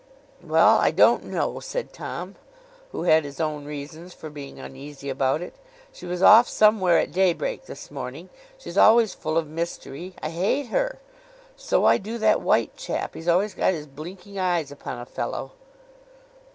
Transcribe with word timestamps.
'Well! 0.41 0.79
I 0.79 0.89
don't 0.89 1.25
know,' 1.25 1.59
said 1.59 1.93
Tom, 1.93 2.33
who 2.91 3.03
had 3.03 3.23
his 3.23 3.39
own 3.39 3.65
reasons 3.65 4.15
for 4.15 4.31
being 4.31 4.57
uneasy 4.57 5.11
about 5.11 5.43
it. 5.43 5.53
'She 5.93 6.07
was 6.07 6.23
off 6.23 6.47
somewhere 6.49 6.97
at 6.97 7.11
daybreak 7.11 7.65
this 7.67 7.91
morning. 7.91 8.29
She's 8.57 8.79
always 8.79 9.13
full 9.13 9.37
of 9.37 9.45
mystery; 9.47 10.15
I 10.19 10.29
hate 10.29 10.69
her. 10.69 10.97
So 11.55 11.85
I 11.85 11.99
do 11.99 12.17
that 12.17 12.41
white 12.41 12.75
chap; 12.75 13.13
he's 13.13 13.27
always 13.27 13.53
got 13.53 13.73
his 13.73 13.85
blinking 13.85 14.39
eyes 14.39 14.71
upon 14.71 14.97
a 14.97 15.05
fellow. 15.05 15.51